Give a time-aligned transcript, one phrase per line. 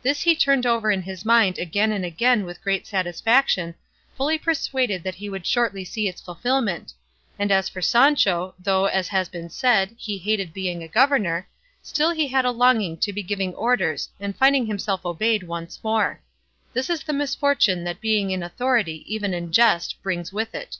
[0.00, 3.74] This he turned over in his mind again and again with great satisfaction,
[4.16, 6.94] fully persuaded that he would shortly see its fulfillment;
[7.38, 11.46] and as for Sancho, though, as has been said, he hated being a governor,
[11.82, 16.22] still he had a longing to be giving orders and finding himself obeyed once more;
[16.72, 20.78] this is the misfortune that being in authority, even in jest, brings with it.